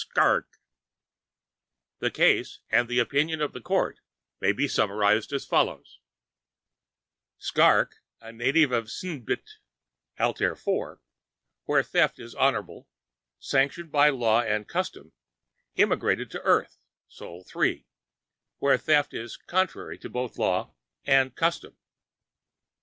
Skrrgck_. 0.03 0.45
The 1.99 2.09
case, 2.09 2.57
and 2.71 2.89
the 2.89 2.97
opinion 2.97 3.39
of 3.39 3.53
the 3.53 3.61
Court, 3.61 3.99
may 4.39 4.51
be 4.51 4.67
summarized 4.67 5.31
as 5.31 5.45
follows: 5.45 5.99
Skrrgck, 7.39 7.97
a 8.19 8.31
native 8.31 8.71
of 8.71 8.85
Sknnbt 8.85 9.43
(Altair 10.17 10.53
IV), 10.53 10.97
where 11.65 11.83
theft 11.83 12.17
is 12.17 12.33
honorable, 12.33 12.89
sanctioned 13.37 13.91
by 13.91 14.09
law 14.09 14.41
and 14.41 14.67
custom, 14.67 15.11
immigrated 15.75 16.31
to 16.31 16.41
Earth 16.41 16.79
(Sol 17.07 17.45
III) 17.55 17.85
where 18.57 18.79
theft 18.79 19.13
is 19.13 19.37
contrary 19.37 19.99
to 19.99 20.09
both 20.09 20.35
law 20.39 20.73
and 21.05 21.35
custom. 21.35 21.77